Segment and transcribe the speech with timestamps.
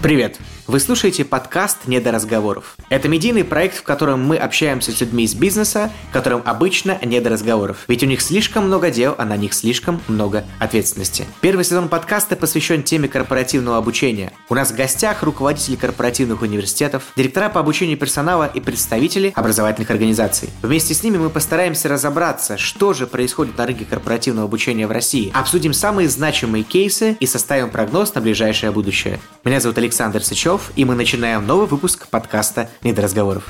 [0.00, 0.38] Привет!
[0.68, 2.76] Вы слушаете подкаст «Не до разговоров».
[2.90, 7.30] Это медийный проект, в котором мы общаемся с людьми из бизнеса, которым обычно не до
[7.30, 7.78] разговоров.
[7.88, 11.24] Ведь у них слишком много дел, а на них слишком много ответственности.
[11.40, 14.32] Первый сезон подкаста посвящен теме корпоративного обучения.
[14.50, 20.50] У нас в гостях руководители корпоративных университетов, директора по обучению персонала и представители образовательных организаций.
[20.60, 25.32] Вместе с ними мы постараемся разобраться, что же происходит на рынке корпоративного обучения в России,
[25.34, 29.18] обсудим самые значимые кейсы и составим прогноз на ближайшее будущее.
[29.44, 33.48] Меня зовут Александр Сычев, и мы начинаем новый выпуск подкаста «Недоразговоров».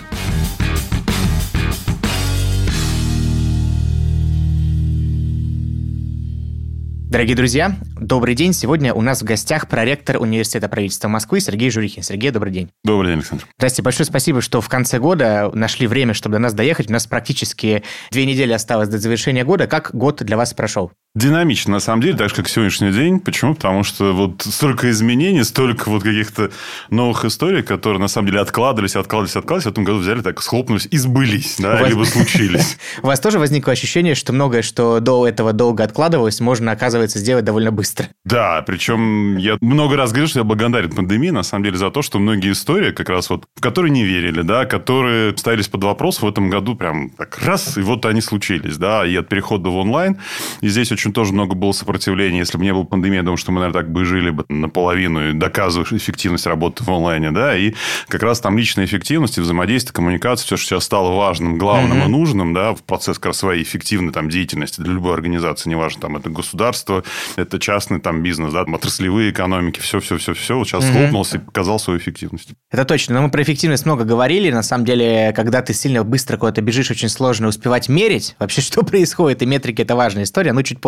[7.10, 8.52] Дорогие друзья, добрый день.
[8.52, 12.04] Сегодня у нас в гостях проректор Университета правительства Москвы Сергей Журихин.
[12.04, 12.70] Сергей, добрый день.
[12.84, 13.46] Добрый день, Александр.
[13.56, 16.88] Здрасте, большое спасибо, что в конце года нашли время, чтобы до нас доехать.
[16.88, 17.82] У нас практически
[18.12, 19.66] две недели осталось до завершения года.
[19.66, 20.92] Как год для вас прошел?
[21.14, 23.18] Динамично, на самом деле, так же, как сегодняшний день.
[23.18, 23.54] Почему?
[23.54, 26.50] Потому что вот столько изменений, столько вот каких-то
[26.90, 30.86] новых историй, которые, на самом деле, откладывались, откладывались, откладывались, в этом году взяли, так схлопнулись
[30.90, 31.88] и сбылись, да, вас...
[31.88, 32.76] либо случились.
[33.02, 37.44] У вас тоже возникло ощущение, что многое, что до этого долго откладывалось, можно, оказывается, сделать
[37.44, 38.08] довольно быстро?
[38.26, 42.02] Да, причем я много раз говорил, что я благодарен пандемии, на самом деле, за то,
[42.02, 46.20] что многие истории, как раз вот, в которые не верили, да, которые ставились под вопрос
[46.20, 49.76] в этом году прям так раз, и вот они случились, да, и от перехода в
[49.76, 50.18] онлайн.
[50.60, 52.38] И здесь очень тоже много было сопротивления.
[52.38, 55.34] Если бы не было пандемии, я думаю, что мы, наверное, так бы жили бы наполовину,
[55.34, 57.74] доказываешь эффективность работы в онлайне, да, и
[58.08, 62.06] как раз там личная эффективность, взаимодействие, коммуникация, все, что сейчас стало важным, главным mm-hmm.
[62.06, 66.00] и нужным, да, в процесс как раз своей эффективной там деятельности для любой организации, неважно,
[66.00, 67.04] там, это государство,
[67.36, 70.92] это частный там бизнес, да, отраслевые экономики, все-все-все-все, вот сейчас mm-hmm.
[70.92, 72.50] схлопнулся и показал свою эффективность.
[72.70, 76.36] Это точно, но мы про эффективность много говорили, на самом деле, когда ты сильно быстро
[76.36, 80.62] куда-то бежишь, очень сложно успевать мерить вообще, что происходит, и метрики– это важная история, но
[80.62, 80.87] чуть позже.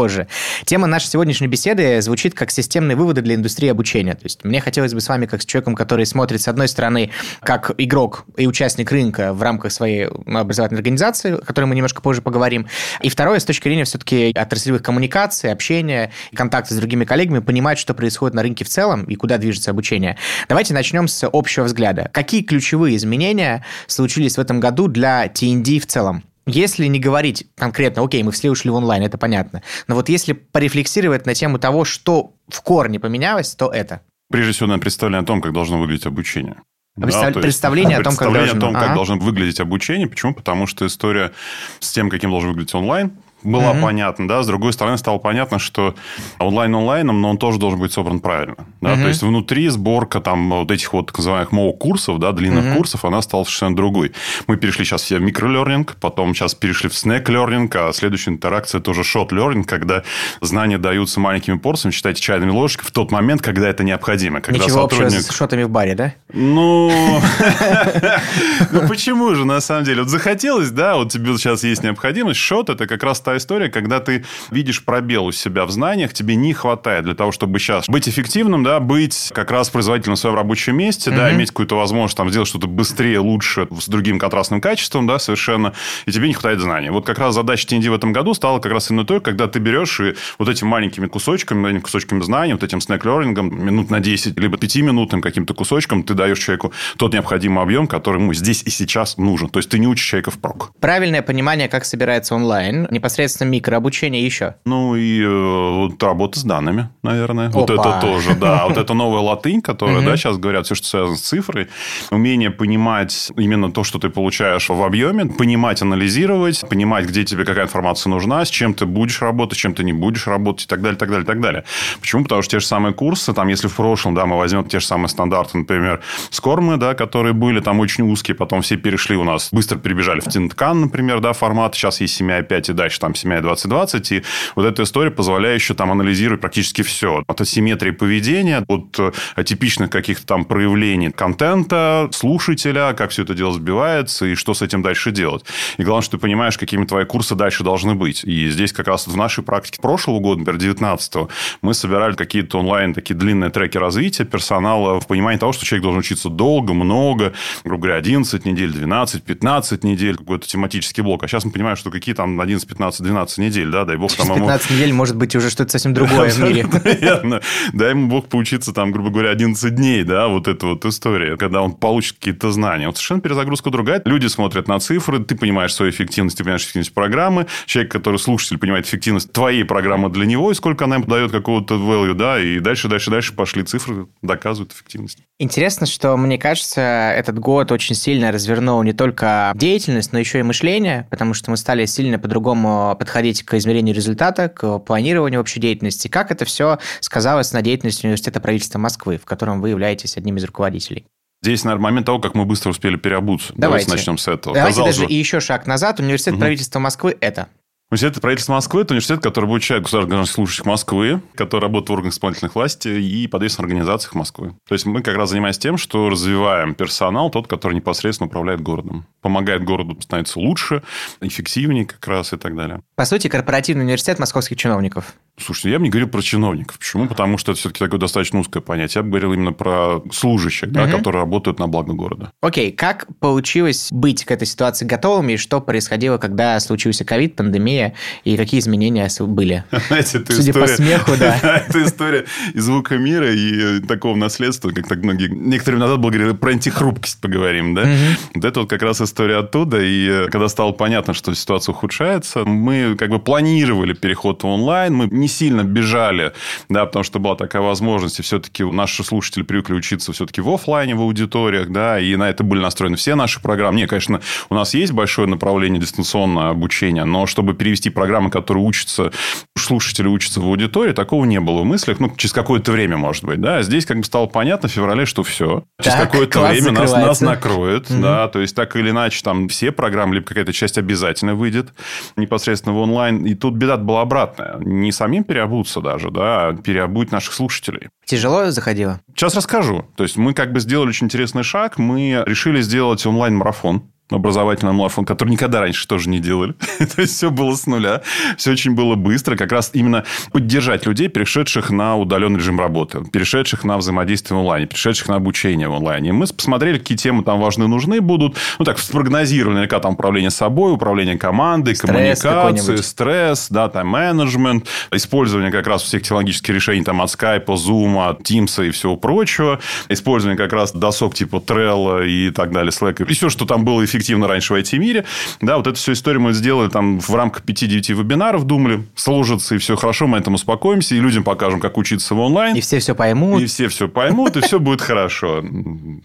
[0.64, 4.14] Тема нашей сегодняшней беседы звучит как системные выводы для индустрии обучения.
[4.14, 7.10] То есть мне хотелось бы с вами, как с человеком, который смотрит, с одной стороны,
[7.40, 12.22] как игрок и участник рынка в рамках своей образовательной организации, о которой мы немножко позже
[12.22, 12.66] поговорим,
[13.02, 17.94] и второе, с точки зрения все-таки отраслевых коммуникаций, общения, контакта с другими коллегами, понимать, что
[17.94, 20.16] происходит на рынке в целом и куда движется обучение.
[20.48, 22.10] Давайте начнем с общего взгляда.
[22.12, 26.24] Какие ключевые изменения случились в этом году для TND в целом?
[26.50, 30.32] Если не говорить конкретно, окей, мы все ушли в онлайн, это понятно, но вот если
[30.32, 34.02] порефлексировать на тему того, что в корне поменялось, то это.
[34.30, 36.56] Прежде всего, надо представление о том, как должно выглядеть обучение.
[37.00, 37.34] Представ...
[37.34, 38.58] Да, представление о том, как, должен...
[38.58, 38.94] о том, как ага.
[38.94, 40.08] должно выглядеть обучение.
[40.08, 40.34] Почему?
[40.34, 41.32] Потому что история
[41.78, 43.12] с тем, каким должен выглядеть онлайн,
[43.42, 43.82] была mm-hmm.
[43.82, 44.42] понятна, да.
[44.42, 45.94] С другой стороны, стало понятно, что
[46.38, 48.56] онлайн онлайном, но он тоже должен быть собран правильно.
[48.80, 48.94] Да?
[48.94, 49.02] Mm-hmm.
[49.02, 52.76] То есть, внутри сборка там вот этих вот так называемых МОУ-курсов, да, длинных mm-hmm.
[52.76, 54.12] курсов, она стала совершенно другой.
[54.46, 59.04] Мы перешли сейчас все в микролернинг, потом сейчас перешли в снэк-лернинг, а следующая интеракция тоже
[59.04, 60.02] шот-лернинг, когда
[60.40, 64.40] знания даются маленькими порциями, считайте, чайными ложками в тот момент, когда это необходимо.
[64.40, 65.18] Когда Ничего сотрудник...
[65.18, 66.14] общего с шотами в баре, да?
[66.32, 66.90] Ну,
[68.70, 70.02] ну почему же, на самом деле?
[70.02, 72.40] Вот захотелось, да, вот тебе сейчас есть необходимость.
[72.40, 76.34] Шот– это как раз та история, когда ты видишь пробел у себя в знаниях, тебе
[76.34, 80.34] не хватает для того, чтобы сейчас быть эффективным, да, быть как раз производительным в своем
[80.34, 81.16] рабочем месте, mm-hmm.
[81.16, 85.74] да, иметь какую-то возможность там сделать что-то быстрее, лучше, с другим контрастным качеством, да, совершенно,
[86.06, 86.90] и тебе не хватает знаний.
[86.90, 89.60] Вот как раз задача TND в этом году стала как раз именно той, когда ты
[89.60, 94.38] берешь и вот этими маленькими кусочками, маленькими кусочками знаний, вот этим снэк-лернингом, минут на 10,
[94.38, 99.18] либо 5-минутным каким-то кусочком, ты даешь человеку тот необходимый объем, который ему здесь и сейчас
[99.18, 99.48] нужен.
[99.48, 100.72] То есть, ты не учишь человека впрок.
[100.80, 104.56] Правильное понимание, как собирается онлайн, непосредственно микрообучение еще?
[104.64, 107.48] Ну, и э, вот работа с данными, наверное.
[107.48, 107.60] Опа.
[107.60, 108.66] Вот это тоже, да.
[108.66, 111.68] Вот это новая латынь, которая, да, сейчас говорят, все, что связано с цифрой.
[112.10, 117.64] Умение понимать именно то, что ты получаешь в объеме, понимать, анализировать, понимать, где тебе какая
[117.64, 120.82] информация нужна, с чем ты будешь работать, с чем ты не будешь работать и так
[120.82, 121.64] далее, так далее, так далее.
[122.00, 122.22] Почему?
[122.24, 124.86] Потому что те же самые курсы, там, если в прошлом, да, мы возьмем те же
[124.86, 129.48] самые стандарты, например, скормы, да, которые были там очень узкие, потом все перешли у нас,
[129.52, 134.12] быстро перебежали в Тинткан, например, да, формат, сейчас есть 7.5 и дальше там 7.20 2020.
[134.12, 134.22] И
[134.56, 137.22] вот эта история, позволяющая там анализировать практически все.
[137.26, 143.52] От асимметрии поведения, от э, типичных каких-то там проявлений контента, слушателя, как все это дело
[143.52, 145.44] сбивается и что с этим дальше делать.
[145.78, 148.24] И главное, что ты понимаешь, какими твои курсы дальше должны быть.
[148.24, 151.14] И здесь как раз в нашей практике прошлого года, например, 19
[151.62, 156.00] мы собирали какие-то онлайн такие длинные треки развития персонала в понимании того, что человек должен
[156.00, 157.32] учиться долго, много,
[157.64, 161.22] грубо говоря, 11 недель, 12, 15 недель, какой-то тематический блок.
[161.24, 164.10] А сейчас мы понимаем, что какие там 11-15 15-12 недель, да, дай бог.
[164.10, 164.78] Через там 15 ему...
[164.78, 166.66] недель может быть уже что-то совсем другое в мире.
[166.84, 167.42] Наверное.
[167.72, 171.62] Дай ему бог поучиться там, грубо говоря, 11 дней, да, вот эта вот история, когда
[171.62, 172.86] он получит какие-то знания.
[172.86, 174.02] Вот совершенно перезагрузка другая.
[174.04, 177.46] Люди смотрят на цифры, ты понимаешь свою эффективность, ты понимаешь эффективность программы.
[177.66, 181.74] Человек, который слушатель, понимает эффективность твоей программы для него и сколько она им дает какого-то
[181.74, 185.18] value, да, и дальше, дальше, дальше пошли цифры, доказывают эффективность.
[185.38, 190.42] Интересно, что, мне кажется, этот год очень сильно развернул не только деятельность, но еще и
[190.42, 196.08] мышление, потому что мы стали сильно по-другому подходить к измерению результата, к планированию общей деятельности.
[196.08, 200.44] Как это все сказалось на деятельности Университета правительства Москвы, в котором вы являетесь одним из
[200.44, 201.06] руководителей?
[201.42, 203.54] Здесь, наверное, момент того, как мы быстро успели переобуться.
[203.56, 204.54] Давайте, Давайте начнем с этого.
[204.54, 205.12] Давайте Казалось даже бы...
[205.12, 205.98] и еще шаг назад.
[205.98, 206.40] Университет угу.
[206.40, 207.48] правительства Москвы– это?
[207.92, 212.54] Университет правительства Москвы– это университет, который обучает государственных служащих Москвы, который работает в органах исполнительных
[212.54, 214.54] власти и подвесных организациях Москвы.
[214.68, 219.06] То есть, мы как раз занимаемся тем, что развиваем персонал, тот, который непосредственно управляет городом.
[219.22, 220.84] Помогает городу становиться лучше,
[221.20, 222.80] эффективнее как раз и так далее.
[222.94, 225.14] По сути, корпоративный университет московских чиновников.
[225.36, 226.78] Слушайте, я бы не говорил про чиновников.
[226.78, 227.08] Почему?
[227.08, 229.00] Потому что это все-таки такое достаточно узкое понятие.
[229.00, 230.74] Я бы говорил именно про служащих, угу.
[230.74, 232.30] да, которые работают на благо города.
[232.40, 237.79] Окей, как получилось быть к этой ситуации готовыми, и что происходило, когда случился ковид, пандемия,
[238.24, 239.64] и какие изменения были?
[239.88, 240.66] Знаете, это Судя история...
[240.66, 241.64] по смеху, да.
[241.68, 242.24] это история
[242.54, 245.28] из звука мира и такого наследства, как так многие...
[245.28, 247.88] Некоторые назад было говорили, про антихрупкость поговорим, да?
[248.34, 249.78] Вот это вот как раз история оттуда.
[249.80, 255.06] И когда стало понятно, что ситуация ухудшается, мы как бы планировали переход в онлайн, мы
[255.06, 256.32] не сильно бежали,
[256.68, 260.94] да, потому что была такая возможность, и все-таки наши слушатели привыкли учиться все-таки в офлайне,
[260.94, 263.76] в аудиториях, да, и на это были настроены все наши программы.
[263.76, 269.12] Не, конечно, у нас есть большое направление дистанционное обучение, но чтобы перевести программы, которые учатся,
[269.56, 273.40] слушатели учатся в аудитории, такого не было в мыслях, ну, через какое-то время, может быть,
[273.40, 273.62] да.
[273.62, 275.64] Здесь как бы стало понятно в феврале, что все.
[275.80, 278.00] Через какое-то время нас, нас накроет, угу.
[278.00, 281.68] да, то есть так или иначе там все программы, либо какая-то часть обязательно выйдет
[282.16, 283.24] непосредственно в онлайн.
[283.26, 284.56] И тут беда была обратная.
[284.60, 287.88] Не самим самим переобуться даже, да, а переобуть наших слушателей.
[288.04, 289.00] Тяжело заходило?
[289.14, 289.84] Сейчас расскажу.
[289.96, 291.78] То есть, мы как бы сделали очень интересный шаг.
[291.78, 296.52] Мы решили сделать онлайн-марафон образовательный марафон, который никогда раньше тоже не делали.
[296.78, 298.02] То есть, все было с нуля.
[298.36, 299.36] Все очень было быстро.
[299.36, 304.66] Как раз именно поддержать людей, перешедших на удаленный режим работы, перешедших на взаимодействие в онлайне,
[304.66, 306.12] перешедших на обучение в онлайне.
[306.12, 308.36] Мы посмотрели, какие темы там важны, нужны будут.
[308.58, 315.50] Ну, так, спрогнозировали, наверняка там управление собой, управление командой, стресс коммуникации, стресс, да, менеджмент, использование
[315.50, 320.36] как раз всех технологических решений там от Skype, Zoom, от Teams и всего прочего, использование
[320.36, 323.99] как раз досок типа Trello и так далее, Slack, и все, что там было эффективно
[324.00, 325.04] эффективно раньше в IT-мире.
[325.40, 329.58] Да, вот эту всю историю мы сделали там в рамках 5-9 вебинаров, думали, сложится, и
[329.58, 332.56] все хорошо, мы этому успокоимся, и людям покажем, как учиться в онлайн.
[332.56, 333.42] И все все поймут.
[333.42, 335.44] И все все поймут, и все будет хорошо.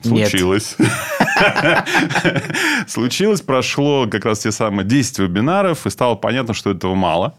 [0.03, 0.75] Случилось.
[2.87, 7.35] Случилось, прошло как раз те самые 10 вебинаров, и стало понятно, что этого мало,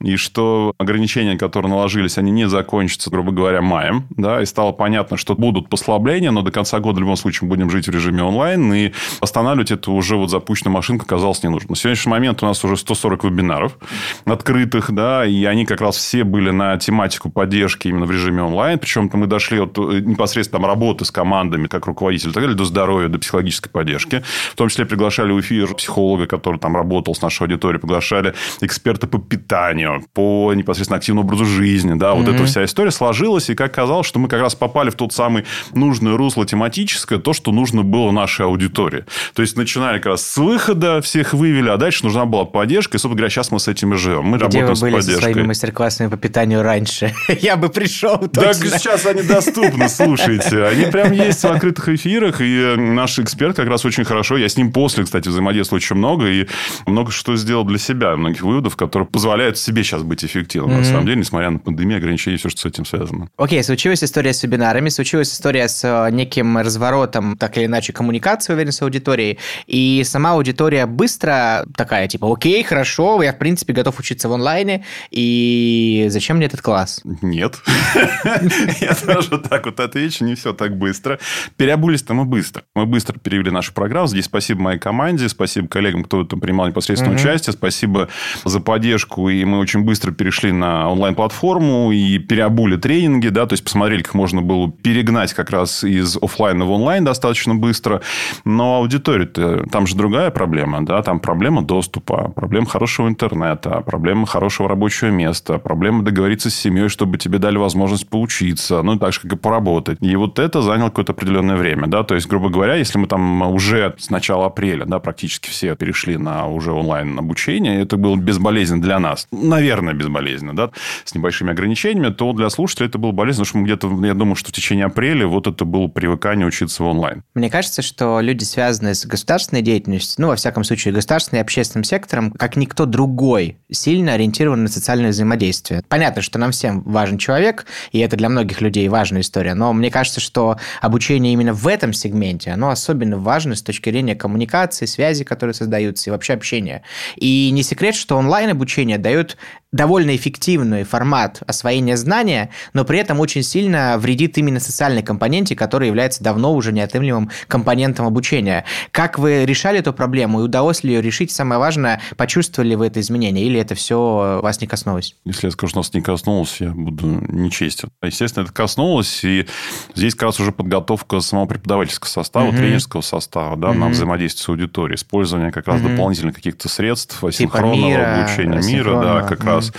[0.00, 5.16] и что ограничения, которые наложились, они не закончатся, грубо говоря, маем, да, и стало понятно,
[5.16, 8.72] что будут послабления, но до конца года в любом случае будем жить в режиме онлайн,
[8.72, 11.70] и останавливать это уже вот запущенная машинка казалось не нужно.
[11.70, 13.78] На сегодняшний момент у нас уже 140 вебинаров
[14.24, 18.78] открытых, да, и они как раз все были на тематику поддержки именно в режиме онлайн.
[18.78, 22.64] Причем мы дошли от э, непосредственно там, работы с командами, как руководитель, так далее, до
[22.64, 24.22] здоровья, до психологической поддержки.
[24.52, 29.06] В том числе приглашали в эфир психолога, который там работал с нашей аудиторией, приглашали эксперта
[29.06, 31.94] по питанию, по непосредственно активному образу жизни.
[31.94, 32.34] Да, вот mm-hmm.
[32.34, 35.44] эта вся история сложилась, и как казалось, что мы как раз попали в тот самый
[35.74, 39.04] нужное русло тематическое, то, что нужно было нашей аудитории.
[39.34, 42.96] То есть, начинали как раз с выхода, всех вывели, а дальше нужна была поддержка.
[42.96, 44.24] И, собственно говоря, сейчас мы с этим и живем.
[44.24, 45.14] Мы Где работаем вы были с поддержкой.
[45.14, 47.14] со своими мастер-классами по питанию раньше?
[47.40, 48.42] Я бы пришел точно.
[48.42, 50.64] Так сейчас они доступны, слушайте.
[50.64, 52.40] Они прям есть в открытых эфирах.
[52.40, 54.36] И наш эксперт как раз очень хорошо.
[54.36, 56.26] Я с ним после, кстати, взаимодействую очень много.
[56.26, 56.46] И
[56.86, 58.16] много что сделал для себя.
[58.16, 60.76] Многих выводов, которые позволяют себе сейчас быть эффективным.
[60.76, 60.78] Mm-hmm.
[60.78, 63.28] На самом деле, несмотря на пандемию, ограничения, все, что с этим связано.
[63.36, 64.88] Окей, okay, случилась история с вебинарами.
[64.88, 69.38] Случилась история с э, неким разворотом, так или иначе, коммуникации, уверен, с аудиторией.
[69.66, 74.84] И сама аудитория быстро такая, типа, окей, хорошо, я, в принципе, готов учиться в онлайне,
[75.10, 77.02] и зачем мне этот класс?
[77.22, 77.56] Нет.
[78.80, 81.18] Я тоже так вот отвечу, не все так быстро.
[81.56, 82.62] Переобулись-то мы быстро.
[82.74, 84.06] Мы быстро перевели нашу программу.
[84.06, 88.08] Здесь спасибо моей команде, спасибо коллегам, кто там принимал непосредственное участие, спасибо
[88.44, 93.64] за поддержку, и мы очень быстро перешли на онлайн-платформу и переобули тренинги, да, то есть
[93.64, 98.00] посмотрели, как можно было перегнать как раз из офлайна в онлайн достаточно быстро.
[98.44, 104.68] Но аудитория-то там же другая проблема, да, там проблема доступа, проблема хорошего интернета, проблема хорошего
[104.68, 109.32] рабочего места, проблема договориться с семьей, чтобы тебе дали возможность поучиться, ну, так же, как
[109.32, 109.98] и поработать.
[110.00, 113.42] И вот это заняло какое-то определенное время, да, то есть, грубо говоря, если мы там
[113.42, 117.80] уже с начала апреля, да, практически все перешли на уже онлайн обучение.
[117.80, 119.26] Это было безболезненно для нас.
[119.32, 120.70] Наверное, безболезненно, да,
[121.04, 122.12] с небольшими ограничениями.
[122.12, 124.86] То для слушателей это было болезненно, потому что мы где-то, я думаю, что в течение
[124.86, 127.22] апреля вот это было привыкание учиться в онлайн.
[127.34, 131.84] Мне кажется, что люди, связанные с государственной деятельностью, ну, во всяком случае, государственным и общественным
[131.84, 135.82] сектором, как никто другой, сильно ориентированы на социальное взаимодействие.
[135.88, 139.90] Понятно, что нам всем важен человек, и это для многих людей важная история, но мне
[139.90, 145.24] кажется, что обучение именно в этом сегменте, оно особенно важно с точки зрения коммуникации, связи,
[145.24, 146.82] которые создаются, и вообще общения.
[147.16, 149.36] И не секрет, что онлайн-обучение дает
[149.72, 155.88] довольно эффективный формат освоения знания, но при этом очень сильно вредит именно социальной компоненте, которая
[155.88, 158.64] является давно уже неотъемлемым компонентом обучения.
[158.92, 161.30] Как вы решали эту проблему и удалось ли ее решить?
[161.30, 165.16] Самое важное, почувствовали ли вы это изменение или это все вас не коснулось?
[165.24, 167.90] Если я скажу, что нас не коснулось, я буду нечестен.
[168.02, 169.46] Естественно, это коснулось, и
[169.94, 172.56] здесь как раз уже подготовка самого преподавательского состава, угу.
[172.56, 173.78] тренерского состава, да, угу.
[173.78, 175.90] на взаимодействие с аудиторией, использование как раз угу.
[175.90, 179.66] дополнительных каких-то средств, асинхронного типа мира, обучения мира, да, как угу.
[179.66, 179.72] раз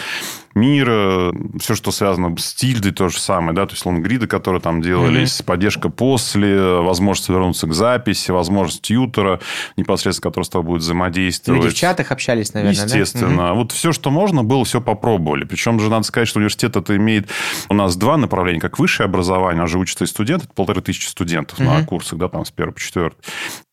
[0.56, 4.82] мира, все, что связано с тильдой, то же самое, да, то есть лонгриды, которые там
[4.82, 5.46] делались, mm-hmm.
[5.46, 9.39] поддержка после, возможность вернуться к записи, возможность тьютера,
[9.77, 11.63] непосредственно, который с тобой будет взаимодействовать.
[11.63, 13.38] Люди в чатах общались, наверное, Естественно.
[13.38, 13.44] Да?
[13.44, 13.53] Mm-hmm.
[13.56, 15.46] Вот все, что можно было, все попробовали.
[15.46, 17.29] Причем же надо сказать, что университет это имеет
[17.70, 21.08] у нас два направления, как высшее образование, нас же учатся и студенты, это полторы тысячи
[21.08, 21.79] студентов mm-hmm.
[21.79, 23.18] на курсах, да, там с первого по четвертый.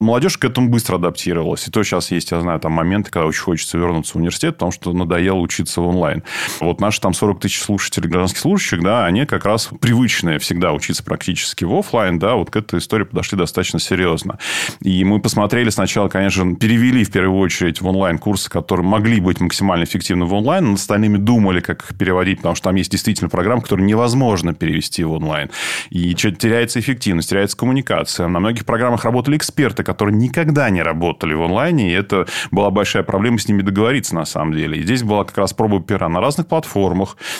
[0.01, 1.67] Молодежь к этому быстро адаптировалась.
[1.69, 4.73] И то сейчас есть, я знаю, там моменты, когда очень хочется вернуться в университет, потому
[4.73, 6.23] что надоело учиться в онлайн.
[6.61, 11.03] Вот наши там 40 тысяч слушателей, гражданских служащих, да, они как раз привычные всегда учиться
[11.03, 14.39] практически в офлайн, да, вот к этой истории подошли достаточно серьезно.
[14.81, 19.41] И мы посмотрели сначала, конечно, перевели в первую очередь в онлайн курсы, которые могли быть
[19.41, 23.29] максимально эффективны в онлайн, над остальными думали, как их переводить, потому что там есть действительно
[23.29, 25.51] программы, которые невозможно перевести в онлайн.
[25.91, 28.29] И теряется эффективность, теряется коммуникация.
[28.29, 33.03] На многих программах работали эксперты, которые никогда не работали в онлайне, и это была большая
[33.03, 34.79] проблема с ними договориться на самом деле.
[34.79, 36.56] И здесь была как раз проба пера на разных платформах,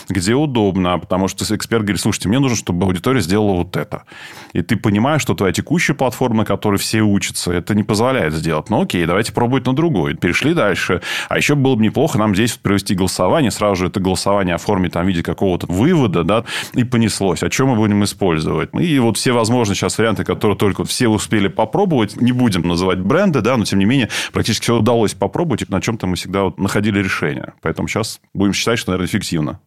[0.09, 4.05] где удобно, потому что эксперт говорит, слушайте, мне нужно, чтобы аудитория сделала вот это.
[4.53, 8.71] И ты понимаешь, что твоя текущая платформа, на которой все учатся, это не позволяет сделать.
[8.71, 10.15] Ну, окей, давайте пробовать на другой.
[10.15, 11.03] Перешли дальше.
[11.29, 15.05] А еще было бы неплохо нам здесь провести голосование, сразу же это голосование оформить там
[15.05, 16.45] в виде какого-то вывода, да,
[16.75, 17.43] и понеслось.
[17.43, 18.71] О чем мы будем использовать?
[18.75, 23.41] И вот все возможные сейчас варианты, которые только все успели попробовать, не будем называть бренды,
[23.41, 26.59] да, но тем не менее практически все удалось попробовать, и на чем-то мы всегда вот
[26.59, 27.55] находили решение.
[27.63, 29.61] Поэтому сейчас будем считать, что, наверное, эффективно.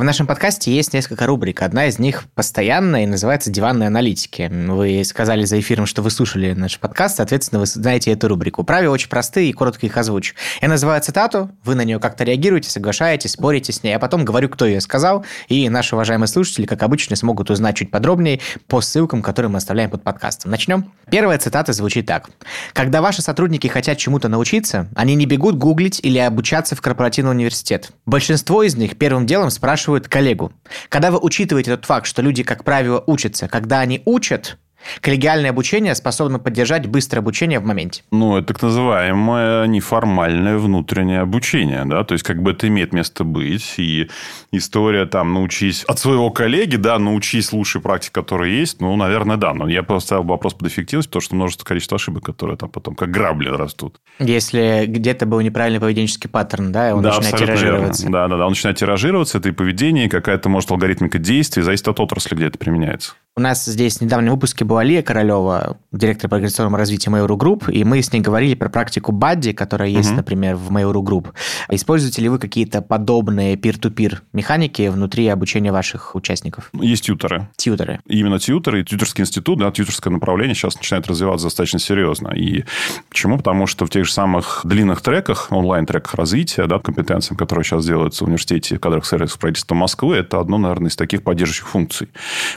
[0.00, 1.60] В нашем подкасте есть несколько рубрик.
[1.60, 4.50] Одна из них постоянная и называется «Диванные аналитики».
[4.50, 8.64] Вы сказали за эфиром, что вы слушали наш подкаст, соответственно, вы знаете эту рубрику.
[8.64, 10.34] Правила очень простые и коротко их озвучу.
[10.62, 14.48] Я называю цитату, вы на нее как-то реагируете, соглашаетесь, спорите с ней, а потом говорю,
[14.48, 19.20] кто ее сказал, и наши уважаемые слушатели, как обычно, смогут узнать чуть подробнее по ссылкам,
[19.20, 20.50] которые мы оставляем под подкастом.
[20.50, 20.94] Начнем.
[21.10, 22.30] Первая цитата звучит так.
[22.72, 27.90] «Когда ваши сотрудники хотят чему-то научиться, они не бегут гуглить или обучаться в корпоративный университет.
[28.06, 30.52] Большинство из них первым делом спрашивают, спрашивают коллегу.
[30.88, 34.58] Когда вы учитываете тот факт, что люди, как правило, учатся, когда они учат,
[35.00, 38.02] Коллегиальное обучение способно поддержать быстрое обучение в моменте.
[38.10, 43.24] Ну, это так называемое неформальное внутреннее обучение, да, то есть как бы это имеет место
[43.24, 44.08] быть, и
[44.52, 49.54] история там научись от своего коллеги, да, научись лучшей практике, которая есть, ну, наверное, да,
[49.54, 53.10] но я поставил вопрос под эффективность, потому что множество количества ошибок, которые там потом как
[53.10, 54.00] грабли растут.
[54.18, 58.02] Если где-то был неправильный поведенческий паттерн, да, он да, начинает тиражироваться.
[58.02, 58.18] Верно.
[58.18, 61.88] Да, да, да, он начинает тиражироваться, это и поведение, и какая-то, может, алгоритмика действий, зависит
[61.88, 63.14] от отрасли, где это применяется.
[63.36, 67.72] У нас здесь в недавнем выпуске была Лия Королева, директор по организационному развитию Mail.ru Group,
[67.72, 70.16] и мы с ней говорили про практику Бадди, которая есть, uh-huh.
[70.16, 71.32] например, в Mail.ru Group.
[71.68, 76.70] Используете ли вы какие-то подобные peer-to-peer механики внутри обучения ваших участников?
[76.72, 77.48] Есть тьютеры.
[77.56, 77.98] Тьютеры.
[78.06, 82.28] Именно тьютеры, и тьютерский институт, да, тьютерское направление сейчас начинает развиваться достаточно серьезно.
[82.28, 82.62] И
[83.08, 83.38] почему?
[83.38, 88.22] Потому что в тех же самых длинных треках, онлайн-треках развития, да, компетенциям, которые сейчас делаются
[88.22, 92.08] в университете в кадрах сервисов правительства Москвы, это одно, наверное, из таких поддерживающих функций.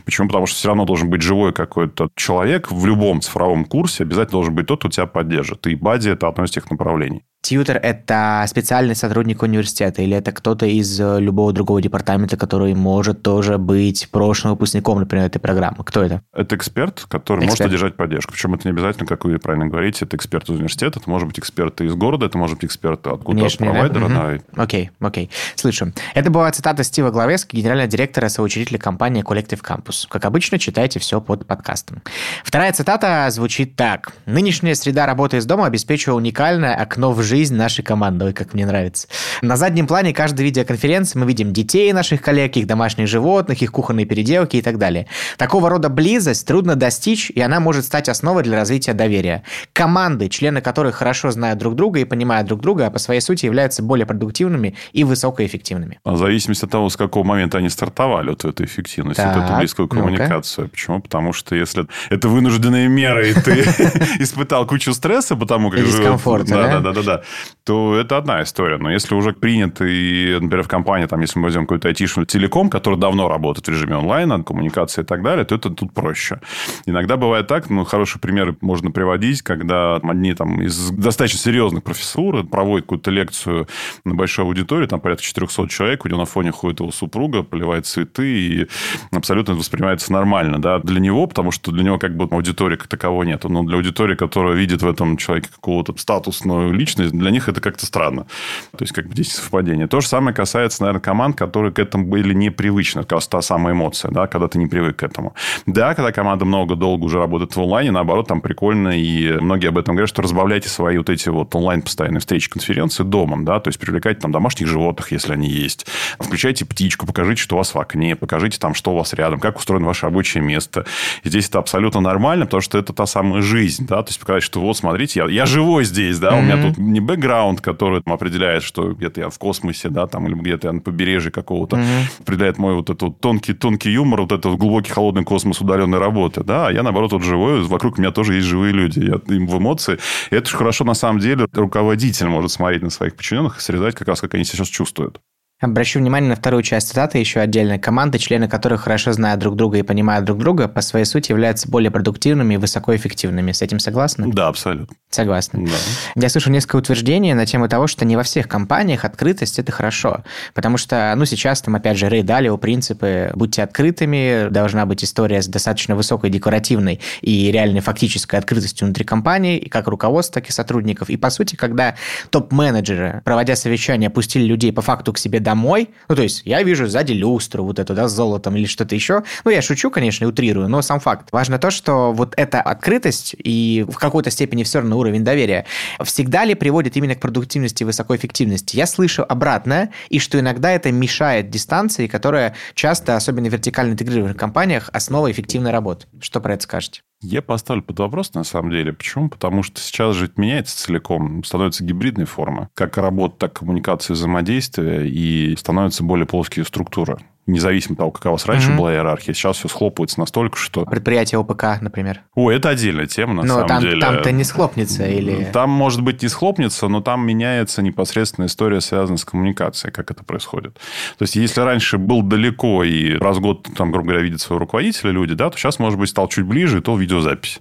[0.05, 0.27] Почему?
[0.27, 4.55] Потому что все равно должен быть живой какой-то человек в любом цифровом курсе, обязательно должен
[4.55, 5.67] быть тот, кто тебя поддержит.
[5.67, 7.23] И бади– это одно из тех направлений.
[7.43, 13.21] Тьютер– это специальный сотрудник университета или это кто-то из э, любого другого департамента, который может
[13.21, 15.83] тоже быть прошлым выпускником, например, этой программы?
[15.83, 16.21] Кто это?
[16.33, 17.59] Это эксперт, который эксперт.
[17.59, 18.31] может одержать поддержку.
[18.31, 21.37] Причем это не обязательно, как вы правильно говорите, это эксперт из университета, это может быть
[21.37, 24.07] эксперт из города, это может быть эксперт откуда-то от провайдера.
[24.07, 24.27] Да?
[24.27, 24.41] Угу.
[24.53, 24.63] Да.
[24.63, 25.29] Окей, окей.
[25.55, 25.91] Слышу.
[26.13, 30.05] Это была цитата Стива Главески, генерального директора соучредителя компании Collective Campus.
[30.07, 32.03] Как обычно, читайте все под подкастом.
[32.45, 34.13] Вторая цитата звучит так.
[34.25, 38.25] «Нынешняя среда работы из дома обеспечивает уникальное окно в жизнь жизнь нашей команды.
[38.25, 39.07] Ой, как мне нравится.
[39.41, 44.05] На заднем плане каждой видеоконференции мы видим детей наших коллег, их домашних животных, их кухонные
[44.05, 45.07] переделки и так далее.
[45.37, 49.41] Такого рода близость трудно достичь, и она может стать основой для развития доверия.
[49.73, 53.47] Команды, члены которых хорошо знают друг друга и понимают друг друга, а по своей сути
[53.47, 55.99] являются более продуктивными и высокоэффективными.
[56.03, 59.45] А в зависимости от того, с какого момента они стартовали, вот эту эффективность, так, вот
[59.45, 60.69] эту близкую коммуникацию.
[60.69, 61.01] Почему?
[61.01, 63.61] Потому что если это вынужденные меры, и ты
[64.19, 65.83] испытал кучу стресса, потому как...
[65.83, 66.79] Дискомфорта, да?
[66.79, 67.22] Да, да, да,
[67.63, 68.77] то это одна история.
[68.77, 72.69] Но если уже принято, и, например, в компании, там, если мы возьмем какой-то айтишный телеком,
[72.69, 76.39] который давно работает в режиме онлайна, коммуникации и так далее, то это тут проще.
[76.85, 82.45] Иногда бывает так, ну, хороший пример можно приводить, когда одни там из достаточно серьезных профессур
[82.45, 83.67] проводят какую-то лекцию
[84.05, 87.85] на большой аудитории, там порядка 400 человек, у него на фоне ходит его супруга, поливает
[87.85, 88.67] цветы, и
[89.11, 93.23] абсолютно воспринимается нормально, да, для него, потому что для него как бы аудитории как такового
[93.23, 93.43] нет.
[93.43, 97.85] Но для аудитории, которая видит в этом человеке какого-то статусную личность, для них это как-то
[97.85, 98.25] странно.
[98.71, 99.87] То есть, как бы здесь совпадение.
[99.87, 103.03] То же самое касается, наверное, команд, которые к этому были непривычны.
[103.03, 105.33] Как раз та самая эмоция, да, когда ты не привык к этому.
[105.65, 109.77] Да, когда команда много, долго уже работает в онлайне, наоборот, там прикольно, и многие об
[109.77, 113.69] этом говорят, что разбавляйте свои вот эти вот онлайн постоянные встречи, конференции домом, да, то
[113.69, 115.85] есть привлекайте там домашних животных, если они есть,
[116.19, 119.57] включайте птичку, покажите, что у вас в окне, покажите там, что у вас рядом, как
[119.57, 120.85] устроено ваше рабочее место.
[121.23, 124.43] И здесь это абсолютно нормально, потому что это та самая жизнь, да, то есть показать,
[124.43, 126.39] что вот, смотрите, я, я живой здесь, да, mm-hmm.
[126.39, 130.27] у меня тут не бэкграунд, который там, определяет, что где-то я в космосе, да, там,
[130.27, 132.21] или где-то я на побережье какого-то, mm-hmm.
[132.21, 136.67] определяет мой вот этот тонкий, тонкий юмор, вот этот глубокий холодный космос удаленной работы, да,
[136.67, 139.99] а я, наоборот, вот живой, вокруг меня тоже есть живые люди, я им в эмоции.
[140.31, 143.95] И это же хорошо, на самом деле, руководитель может смотреть на своих подчиненных и срезать
[143.95, 145.19] как раз, как они сейчас чувствуют.
[145.63, 147.79] Обращу внимание на вторую часть цитаты еще отдельно.
[147.79, 151.69] Команды, члены которых хорошо знают друг друга и понимают друг друга, по своей сути являются
[151.69, 153.53] более продуктивными и высокоэффективными.
[153.53, 154.29] С этим согласны?
[154.33, 154.93] Да, абсолютно.
[155.09, 155.65] Согласны.
[155.65, 156.21] Да.
[156.21, 160.25] Я слышал несколько утверждений на тему того, что не во всех компаниях открытость– это хорошо.
[160.53, 165.41] Потому что, ну, сейчас там, опять же, Рэй Далио, принципы «будьте открытыми», должна быть история
[165.41, 170.51] с достаточно высокой декоративной и реальной фактической открытостью внутри компании, и как руководства, так и
[170.51, 171.09] сотрудников.
[171.09, 171.95] И, по сути, когда
[172.31, 176.63] топ-менеджеры, проводя совещание, пустили людей по факту к себе домой, домой, ну, то есть я
[176.63, 179.23] вижу сзади люстру вот эту, да, с золотом или что-то еще.
[179.45, 181.27] Ну, я шучу, конечно, и утрирую, но сам факт.
[181.31, 185.65] Важно то, что вот эта открытость и в какой-то степени все равно уровень доверия
[186.03, 188.75] всегда ли приводит именно к продуктивности и высокой эффективности?
[188.75, 194.37] Я слышу обратное, и что иногда это мешает дистанции, которая часто, особенно в вертикально интегрированных
[194.37, 196.07] компаниях, основа эффективной работы.
[196.19, 197.01] Что про это скажете?
[197.23, 198.91] Я поставлю под вопрос, на самом деле.
[198.91, 199.29] Почему?
[199.29, 201.43] Потому что сейчас это меняется целиком.
[201.43, 202.69] Становится гибридной форма.
[202.73, 205.09] Как работа, так коммуникация, взаимодействие.
[205.09, 208.79] И становятся более плоские структуры независимо от того, какая у вас раньше угу.
[208.79, 210.85] была иерархия, сейчас все схлопывается настолько, что...
[210.85, 212.21] Предприятие ОПК, например.
[212.35, 214.01] О, это отдельная тема, на но самом там, деле.
[214.01, 215.49] там-то не схлопнется или...
[215.51, 220.23] Там, может быть, не схлопнется, но там меняется непосредственно история, связанная с коммуникацией, как это
[220.23, 220.75] происходит.
[221.17, 224.59] То есть, если раньше был далеко и раз в год, там, грубо говоря, видят своего
[224.59, 227.59] руководителя люди, да, то сейчас, может быть, стал чуть ближе, и то видеозапись.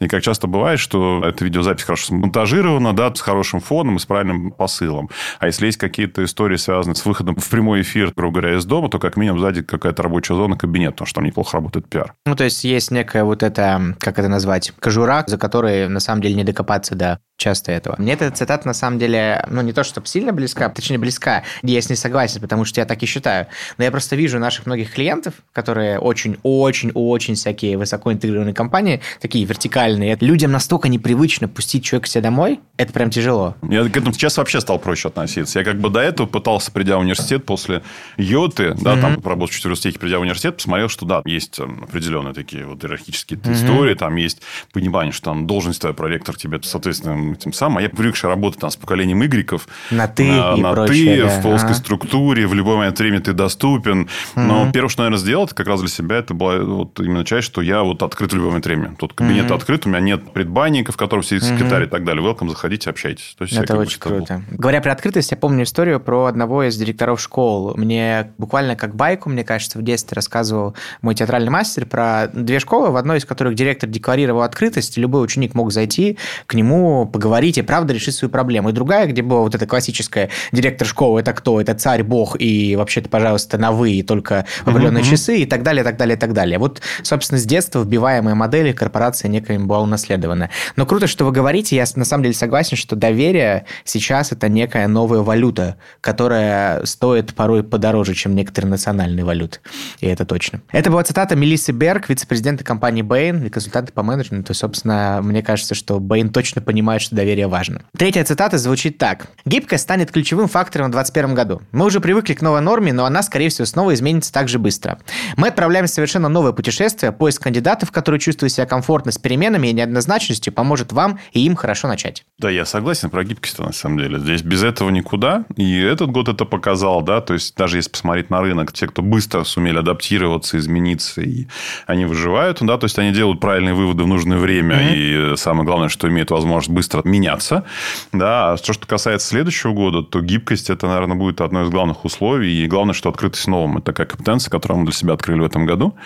[0.00, 4.06] И как часто бывает, что эта видеозапись хорошо смонтажирована, да, с хорошим фоном и с
[4.06, 5.08] правильным посылом.
[5.38, 8.88] А если есть какие-то истории, связанные с выходом в прямой эфир, грубо говоря, из дома,
[8.88, 12.14] то как минимум сзади какая-то рабочая зона, кабинет, потому что там неплохо работает пиар.
[12.26, 16.22] Ну, то есть, есть некая вот эта, как это назвать, кожура, за которой, на самом
[16.22, 17.96] деле, не докопаться до часто этого.
[17.98, 21.42] Мне эта цитата, на самом деле, ну, не то, чтобы сильно близка, точнее, близка.
[21.62, 23.46] Я с ней согласен, потому что я так и считаю.
[23.78, 30.18] Но я просто вижу наших многих клиентов, которые очень-очень-очень всякие высокоинтегрированные компании, такие вертикальные.
[30.20, 33.56] Людям настолько непривычно пустить человека себе домой, это прям тяжело.
[33.62, 35.58] Я к этому сейчас вообще стал проще относиться.
[35.58, 37.82] Я как бы до этого пытался, придя в университет после
[38.18, 39.00] Йоты, да, mm-hmm.
[39.00, 42.84] там поработать в университете, придя в университет, посмотрел, что да, есть эм, определенные такие вот
[42.84, 43.52] иерархические mm-hmm.
[43.54, 47.78] истории, там есть понимание, что там должность твоя проректор тебе, соответственно, этим самым.
[47.78, 49.68] А я привыкший работать там, с поколением игреков.
[49.90, 51.28] На ты на, и на прочее, ты, да.
[51.28, 51.74] в плоской а.
[51.74, 54.02] структуре, в любой момент времени ты доступен.
[54.02, 54.40] Угу.
[54.40, 57.62] Но первое, что, наверное, сделал, как раз для себя, это была вот именно часть, что
[57.62, 58.94] я вот открыт в любой момент времени.
[58.98, 59.54] Тут кабинет угу.
[59.54, 61.52] открыт, у меня нет предбанника, в котором сидит угу.
[61.52, 62.24] секретарь и так далее.
[62.24, 63.34] Welcome, заходите, общайтесь.
[63.38, 64.42] То есть, это очень круто.
[64.50, 64.58] Был.
[64.58, 67.74] Говоря про открытость, я помню историю про одного из директоров школ.
[67.76, 72.90] Мне буквально как байку, мне кажется, в детстве рассказывал мой театральный мастер про две школы,
[72.90, 77.62] в одной из которых директор декларировал открытость, любой ученик мог зайти к нему, поговорить и
[77.62, 78.70] правда решить свою проблему.
[78.70, 81.60] И другая, где была вот эта классическая директор школы, это кто?
[81.60, 85.10] Это царь, бог, и вообще-то, пожалуйста, на вы, и только в определенные uh-huh.
[85.10, 86.58] часы, и так далее, так далее, так далее.
[86.58, 90.48] Вот, собственно, с детства вбиваемая модель корпорации некоим была унаследована.
[90.76, 94.88] Но круто, что вы говорите, я на самом деле согласен, что доверие сейчас это некая
[94.88, 99.58] новая валюта, которая стоит порой подороже, чем некоторые национальные валюты.
[100.00, 100.62] И это точно.
[100.72, 104.54] Это была цитата Мелиссы Берг, вице-президента компании Bain и консультанта по менеджменту.
[104.54, 107.82] Собственно, мне кажется, что Bain точно понимает, что что доверие важно.
[107.98, 109.26] Третья цитата звучит так.
[109.44, 111.62] «Гибкость станет ключевым фактором в 2021 году.
[111.72, 114.98] Мы уже привыкли к новой норме, но она, скорее всего, снова изменится так же быстро.
[115.36, 117.10] Мы отправляемся в совершенно новое путешествие.
[117.10, 121.88] Поиск кандидатов, которые чувствуют себя комфортно с переменами и неоднозначностью, поможет вам и им хорошо
[121.88, 122.24] начать».
[122.38, 124.20] Да, я согласен про гибкость, на самом деле.
[124.20, 125.44] Здесь без этого никуда.
[125.56, 129.02] И этот год это показал, да, то есть даже если посмотреть на рынок, те, кто
[129.02, 131.48] быстро сумели адаптироваться, измениться, и
[131.86, 135.34] они выживают, да, то есть они делают правильные выводы в нужное время, mm-hmm.
[135.34, 137.64] и самое главное, что имеют возможность быстро меняться,
[138.12, 142.04] да, а то, что касается следующего года, то гибкость это, наверное, будет одно из главных
[142.04, 145.44] условий, и главное, что открытость новым, это такая компетенция, которую мы для себя открыли в
[145.44, 145.96] этом году,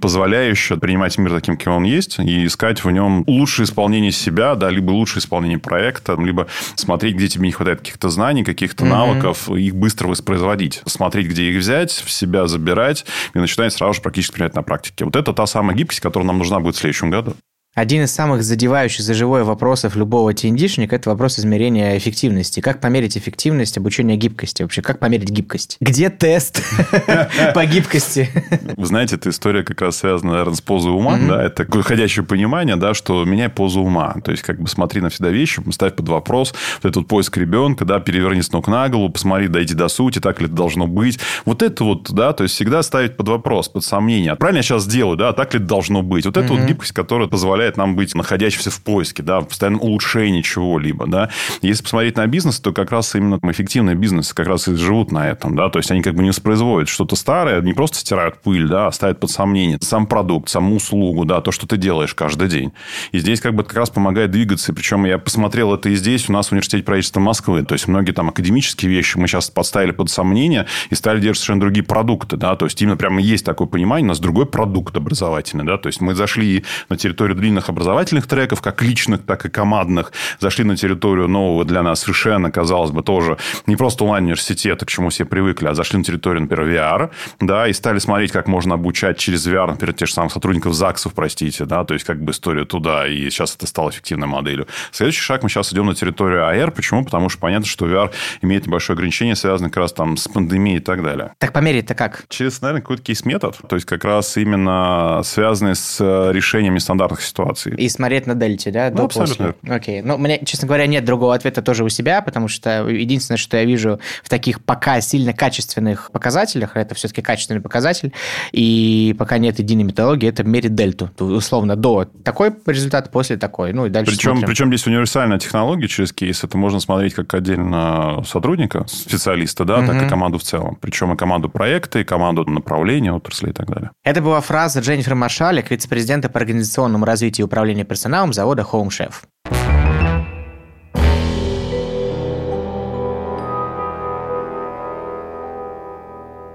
[0.00, 4.70] позволяющая принимать мир таким, каким он есть, и искать в нем лучшее исполнение себя, да,
[4.70, 8.88] либо лучшее исполнение проекта, либо смотреть, где тебе не хватает каких-то знаний, каких-то mm-hmm.
[8.88, 14.00] навыков, их быстро воспроизводить, смотреть, где их взять, в себя забирать и начинать сразу же
[14.00, 15.04] практически применять на практике.
[15.04, 17.34] Вот это та самая гибкость, которая нам нужна будет в следующем году.
[17.74, 22.60] Один из самых задевающих за живое вопросов любого TND-шника– это вопрос измерения эффективности.
[22.60, 24.60] Как померить эффективность обучения гибкости?
[24.60, 25.78] Вообще, как померить гибкость?
[25.80, 26.62] Где тест
[27.54, 28.28] по гибкости?
[28.76, 31.18] Вы знаете, эта история как раз связана, наверное, с позой ума.
[31.26, 34.16] Да, это такое ходящее понимание, да, что меняй позу ума.
[34.22, 36.52] То есть, как бы смотри на всегда вещи, ставь под вопрос.
[36.82, 40.40] Вот этот поиск ребенка, да, переверни с ног на голову, посмотри, дойди до сути, так
[40.40, 41.18] ли это должно быть.
[41.46, 44.36] Вот это вот, да, то есть, всегда ставить под вопрос, под сомнение.
[44.36, 46.26] Правильно я сейчас делаю, да, так ли это должно быть?
[46.26, 49.80] Вот это вот гибкость, которая позволяет позволяет нам быть находящимся в поиске, да, в постоянном
[49.82, 51.30] улучшении чего-либо, да.
[51.62, 55.28] Если посмотреть на бизнес, то как раз именно эффективные бизнесы как раз и живут на
[55.28, 58.66] этом, да, то есть они как бы не воспроизводят что-то старое, не просто стирают пыль,
[58.68, 62.48] да, а ставят под сомнение сам продукт, саму услугу, да, то, что ты делаешь каждый
[62.48, 62.72] день.
[63.12, 64.72] И здесь как бы как раз помогает двигаться.
[64.72, 67.62] Причем я посмотрел это и здесь, у нас в университете правительства Москвы.
[67.62, 71.60] То есть, многие там академические вещи мы сейчас подставили под сомнение и стали делать совершенно
[71.60, 75.64] другие продукты, да, то есть, именно прямо есть такое понимание, у нас другой продукт образовательный,
[75.64, 80.12] да, то есть, мы зашли на территорию длинных образовательных треков, как личных, так и командных,
[80.40, 83.36] зашли на территорию нового для нас совершенно, казалось бы, тоже
[83.66, 87.10] не просто онлайн-университета, к чему все привыкли, а зашли на территорию, например, VR,
[87.40, 91.12] да, и стали смотреть, как можно обучать через VR, например, тех же самых сотрудников ЗАГСов,
[91.12, 94.66] простите, да, то есть, как бы история туда, и сейчас это стало эффективной моделью.
[94.90, 97.04] Следующий шаг, мы сейчас идем на территорию AR, почему?
[97.04, 98.10] Потому что понятно, что VR
[98.40, 101.32] имеет небольшое ограничение, связанное как раз там с пандемией и так далее.
[101.36, 102.24] Так померить-то как?
[102.30, 107.41] Через, наверное, какой-то кейс-метод, то есть, как раз именно связанный с э, решением нестандартных ситуаций
[107.66, 109.52] и смотреть на дельте, да, ну, до абсолютно.
[109.52, 109.74] после.
[109.74, 110.02] Окей.
[110.02, 113.56] Ну, у меня, честно говоря, нет другого ответа тоже у себя, потому что единственное, что
[113.56, 118.12] я вижу в таких пока сильно качественных показателях, это все-таки качественный показатель,
[118.52, 121.10] и пока нет единой методологии, это мерить дельту.
[121.18, 123.72] Условно, до такой результат, после такой.
[123.72, 124.48] Ну, и дальше причем, смотрим.
[124.48, 126.44] причем здесь универсальная технология через кейс.
[126.44, 129.86] Это можно смотреть как отдельно сотрудника, специалиста, да, угу.
[129.86, 130.76] так и команду в целом.
[130.80, 133.90] Причем и команду проекта, и команду направления, отрасли и так далее.
[134.04, 138.88] Это была фраза Дженнифер Маршалик, вице-президента по организационному развитию и управлению управления персоналом завода Home
[138.88, 139.14] Chef.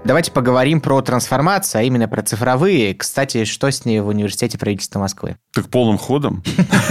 [0.08, 2.94] Давайте поговорим про трансформацию, а именно про цифровые.
[2.94, 5.36] Кстати, что с ней в университете правительства Москвы?
[5.52, 6.42] Так полным ходом.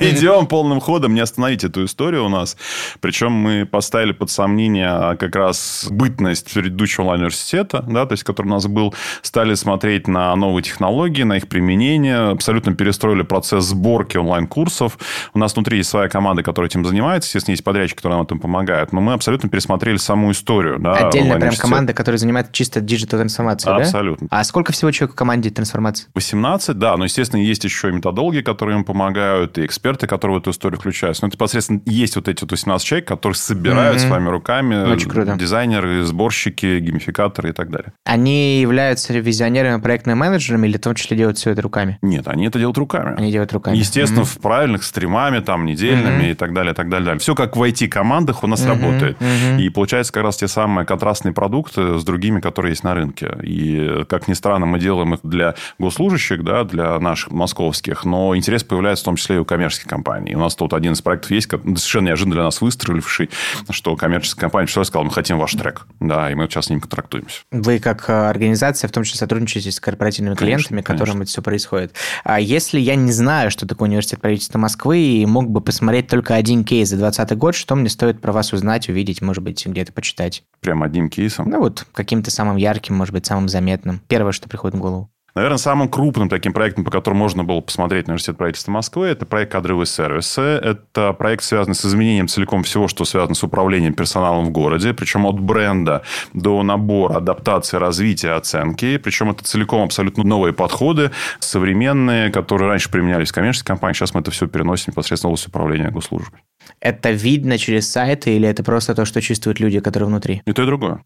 [0.00, 2.58] Идем полным ходом, не остановить эту историю у нас.
[3.00, 8.50] Причем мы поставили под сомнение как раз бытность предыдущего онлайн-университета, да, то есть, который у
[8.50, 14.98] нас был, стали смотреть на новые технологии, на их применение, абсолютно перестроили процесс сборки онлайн-курсов.
[15.32, 18.40] У нас внутри есть своя команда, которая этим занимается, естественно, есть подрядчики, которые нам этим
[18.40, 20.78] помогают, но мы абсолютно пересмотрели саму историю.
[20.78, 24.26] Да, Отдельная прям команда, которая занимается чисто digital трансформацией, Абсолютно.
[24.28, 24.40] Да?
[24.40, 26.08] А сколько всего человек в команде трансформации?
[26.14, 26.96] 18, да.
[26.96, 30.80] Но, естественно, есть еще и методологи, которые им помогают, и эксперты, которые в эту историю
[30.80, 31.22] включаются.
[31.22, 34.08] Но это непосредственно есть вот эти вот 18 человек, которые собирают mm-hmm.
[34.08, 35.36] своими руками Очень круто.
[35.36, 37.92] дизайнеры, сборщики, геймификаторы и так далее.
[38.04, 41.98] Они являются визионерами, проектными менеджерами или в том числе делают все это руками?
[42.02, 43.14] Нет, они это делают руками.
[43.16, 43.76] Они делают руками.
[43.76, 44.38] Естественно, mm-hmm.
[44.38, 46.32] в правильных стримами, там, недельными mm-hmm.
[46.32, 47.18] и так далее, и так далее.
[47.18, 48.68] Все как в IT-командах у нас mm-hmm.
[48.68, 49.20] работает.
[49.20, 49.60] Mm-hmm.
[49.60, 53.36] И получается как раз те самые контрастные продукты с другими, которые есть на рынке.
[53.42, 58.64] И, как ни странно, мы делаем их для госслужащих, да, для наших московских, но интерес
[58.64, 60.34] появляется в том числе и у коммерческих компаний.
[60.34, 63.30] У нас тут один из проектов есть, совершенно неожиданно для нас выстреливший,
[63.70, 65.86] что коммерческая компания и сказала, мы хотим ваш трек.
[66.00, 67.40] Да, и мы сейчас с ним контрактуемся.
[67.50, 71.04] Вы как э, организация в том числе сотрудничаете с корпоративными конечно, клиентами, конечно.
[71.04, 71.94] которым это все происходит.
[72.24, 76.34] А если я не знаю, что такое университет правительства Москвы, и мог бы посмотреть только
[76.34, 79.92] один кейс за 2020 год, что мне стоит про вас узнать, увидеть, может быть, где-то
[79.92, 80.44] почитать?
[80.60, 81.48] Прям одним кейсом?
[81.48, 84.00] Ну вот, каким-то самым ярким может быть, самым заметным?
[84.06, 85.10] Первое, что приходит в голову.
[85.34, 89.26] Наверное, самым крупным таким проектом, по которому можно было посмотреть на университет правительства Москвы, это
[89.26, 90.40] проект «Кадровые сервисы».
[90.40, 95.26] Это проект, связанный с изменением целиком всего, что связано с управлением персоналом в городе, причем
[95.26, 98.96] от бренда до набора, адаптации, развития, оценки.
[98.96, 103.96] Причем это целиком абсолютно новые подходы, современные, которые раньше применялись в коммерческих компаниях.
[103.96, 106.40] Сейчас мы это все переносим непосредственно в область управления госслужбой.
[106.80, 110.42] Это видно через сайты или это просто то, что чувствуют люди, которые внутри?
[110.46, 111.04] И то, и другое.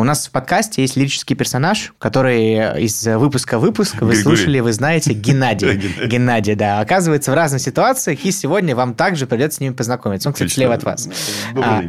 [0.00, 4.22] У нас в подкасте есть лирический персонаж, который из выпуска в выпуск вы Григорий.
[4.22, 5.76] слушали, вы знаете, Геннадий.
[6.06, 6.80] Геннадий, да.
[6.80, 10.30] Оказывается, в разных ситуациях, и сегодня вам также придется с ним познакомиться.
[10.30, 11.06] Он, кстати, слева от вас.
[11.54, 11.82] А,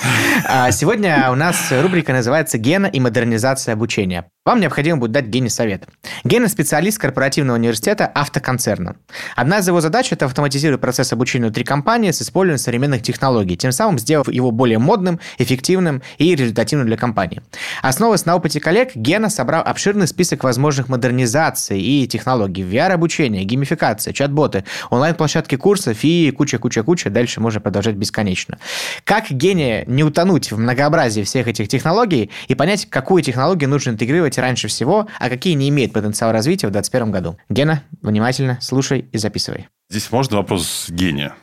[0.46, 4.30] а, сегодня у нас рубрика называется «Гена и модернизация обучения».
[4.48, 5.86] Вам необходимо будет дать Гене совет.
[6.24, 8.96] Гена– специалист корпоративного университета автоконцерна.
[9.36, 13.72] Одна из его задач– это автоматизировать процесс обучения внутри компании с использованием современных технологий, тем
[13.72, 17.42] самым сделав его более модным, эффективным и результативным для компании.
[17.82, 22.62] Основываясь на опыте коллег, Гена собрал обширный список возможных модернизаций и технологий.
[22.62, 27.10] VR-обучение, геймификация, чат-боты, онлайн-площадки курсов и куча-куча-куча.
[27.10, 28.56] Дальше можно продолжать бесконечно.
[29.04, 34.37] Как Гене не утонуть в многообразии всех этих технологий и понять, какую технологию нужно интегрировать
[34.38, 37.38] раньше всего, а какие не имеют потенциал развития в 2021 году?
[37.48, 39.68] Гена, внимательно слушай и записывай.
[39.90, 41.34] Здесь можно вопрос гения?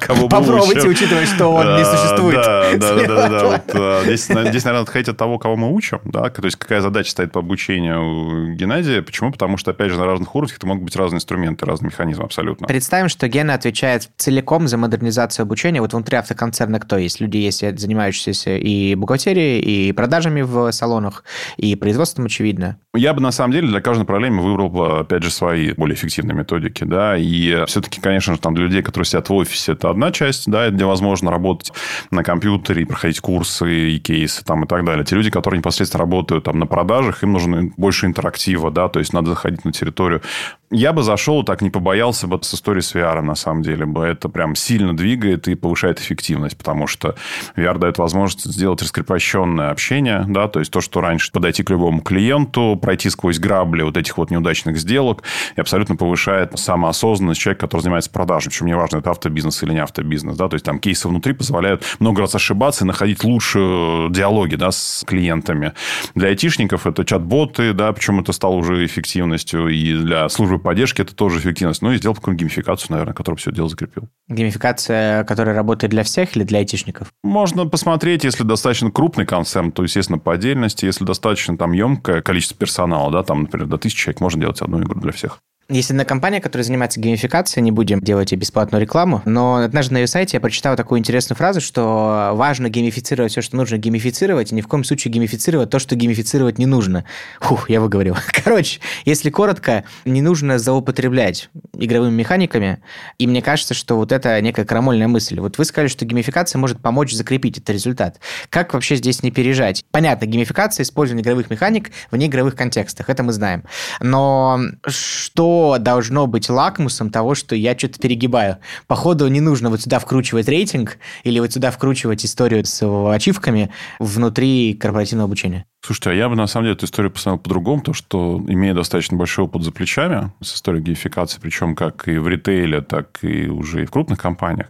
[0.00, 2.36] Кого Попробуйте, учитывая, что он не существует.
[2.36, 3.44] Да, да, да, да.
[3.44, 7.10] Вот, а, здесь, наверное, отходить от того, кого мы учим, да, то есть какая задача
[7.10, 9.02] стоит по обучению Геннадия.
[9.02, 9.32] Почему?
[9.32, 12.66] Потому что, опять же, на разных уровнях это могут быть разные инструменты, разные механизмы абсолютно.
[12.66, 15.80] Представим, что Гена отвечает целиком за модернизацию обучения.
[15.80, 17.20] Вот внутри автоконцерна кто есть?
[17.20, 21.24] Люди есть, занимающиеся и бухгалтерией, и продажами в салонах,
[21.56, 22.78] и производством, очевидно.
[22.94, 26.84] Я бы, на самом деле, для каждой проблемы выбрал, опять же, свои более эффективные методики,
[26.84, 30.50] да, и все-таки, конечно же, там для людей, которые сидят в офисе, это одна часть,
[30.50, 31.72] да, где возможно работать
[32.10, 35.04] на компьютере, проходить курсы и кейсы там и так далее.
[35.04, 39.12] Те люди, которые непосредственно работают там на продажах, им нужно больше интерактива, да, то есть
[39.12, 40.22] надо заходить на территорию
[40.70, 43.86] я бы зашел, так не побоялся бы с историей с VR, на самом деле.
[43.86, 47.14] бы Это прям сильно двигает и повышает эффективность, потому что
[47.56, 52.00] VR дает возможность сделать раскрепощенное общение, да, то есть то, что раньше подойти к любому
[52.00, 55.22] клиенту, пройти сквозь грабли вот этих вот неудачных сделок
[55.54, 58.50] и абсолютно повышает самоосознанность человека, который занимается продажей.
[58.50, 62.22] Причем неважно, это автобизнес или не автобизнес, да, то есть там кейсы внутри позволяют много
[62.22, 65.74] раз ошибаться и находить лучшие диалоги, да, с клиентами.
[66.14, 71.02] Для айтишников это чат-боты, да, причем это стало уже эффективностью и для службы службы поддержки
[71.02, 71.82] это тоже эффективность.
[71.82, 74.08] Ну и сделал какую-нибудь геймификацию, наверное, которая все дело закрепил.
[74.28, 77.12] Геймификация, которая работает для всех или для айтишников?
[77.22, 80.86] Можно посмотреть, если достаточно крупный концерн, то, естественно, по отдельности.
[80.86, 84.80] Если достаточно там емкое количество персонала, да, там, например, до тысячи человек, можно делать одну
[84.82, 85.38] игру для всех.
[85.68, 89.98] Если на компания, которая занимается геймификацией, не будем делать ей бесплатную рекламу, но однажды на
[89.98, 94.54] ее сайте я прочитал такую интересную фразу, что важно геймифицировать все, что нужно геймифицировать, и
[94.54, 97.04] ни в коем случае геймифицировать то, что геймифицировать не нужно.
[97.40, 98.16] Фух, я выговорил.
[98.44, 102.80] Короче, если коротко, не нужно злоупотреблять игровыми механиками,
[103.18, 105.40] и мне кажется, что вот это некая крамольная мысль.
[105.40, 108.20] Вот вы сказали, что геймификация может помочь закрепить этот результат.
[108.50, 109.84] Как вообще здесь не пережать?
[109.90, 113.64] Понятно, геймификация, использование игровых механик в неигровых контекстах, это мы знаем.
[114.00, 118.58] Но что должно быть лакмусом того, что я что-то перегибаю.
[118.86, 124.74] Походу, не нужно вот сюда вкручивать рейтинг или вот сюда вкручивать историю с ачивками внутри
[124.74, 125.66] корпоративного обучения.
[125.82, 129.16] Слушайте, а я бы на самом деле эту историю посмотрел по-другому, то что имея достаточно
[129.16, 133.84] большой опыт за плечами с историей геймификации, причем как и в ритейле, так и уже
[133.84, 134.68] и в крупных компаниях,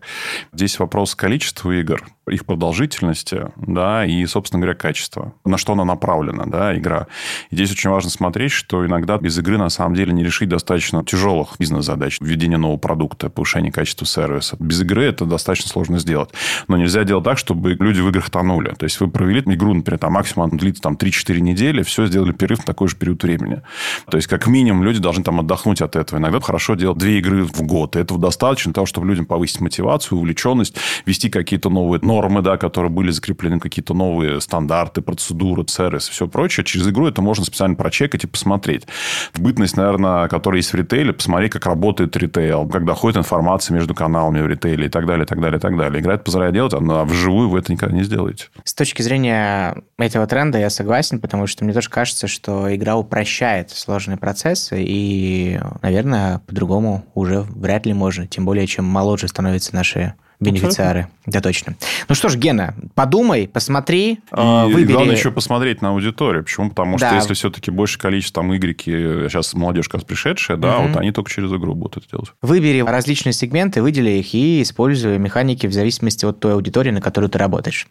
[0.53, 5.33] здесь вопрос количества игр, их продолжительности, да, и, собственно говоря, качества.
[5.45, 7.07] На что она направлена, да, игра.
[7.51, 11.05] И здесь очень важно смотреть, что иногда без игры на самом деле не решить достаточно
[11.05, 14.57] тяжелых бизнес-задач, введение нового продукта, повышение качества сервиса.
[14.59, 16.31] Без игры это достаточно сложно сделать.
[16.69, 18.75] Но нельзя делать так, чтобы люди в играх тонули.
[18.75, 22.61] То есть вы провели игру, например, там максимум длится там 3-4 недели, все сделали перерыв
[22.61, 23.63] на такой же период времени.
[24.11, 26.19] То есть, как минимум, люди должны там отдохнуть от этого.
[26.19, 27.97] Иногда хорошо делать две игры в год.
[27.97, 32.57] И этого достаточно для того, чтобы людям повысить мотивацию, увлеченность, ввести какие-то новые нормы, да,
[32.57, 36.65] которые были закреплены, какие-то новые стандарты, процедуры, сервисы, все прочее.
[36.65, 38.87] Через игру это можно специально прочекать и посмотреть.
[39.33, 43.95] В бытность, наверное, которая есть в ритейле, посмотреть, как работает ритейл, как доходит информация между
[43.95, 46.01] каналами в ритейле и так далее, и так далее, и так далее.
[46.01, 48.47] Игра это позволяет делать, а вживую вы это никогда не сделаете.
[48.65, 52.97] С точки зрения этого тренда я согласен согласен, потому что мне тоже кажется, что игра
[52.97, 59.75] упрощает сложные процессы, и, наверное, по-другому уже вряд ли можно, тем более, чем моложе становятся
[59.75, 61.09] наши бенефициары.
[61.25, 61.75] Да, точно.
[62.09, 64.93] Ну что ж, Гена, подумай, посмотри, э, И выбери...
[64.93, 66.45] главное еще посмотреть на аудиторию.
[66.45, 66.69] Почему?
[66.69, 67.17] Потому что да.
[67.17, 70.89] если все-таки больше количество там игреки, сейчас молодежь как раз пришедшая, да, угу.
[70.89, 72.31] вот они только через игру будут это делать.
[72.43, 77.31] Выбери различные сегменты, выдели их и используй механики в зависимости от той аудитории, на которую
[77.31, 77.89] ты работаешь.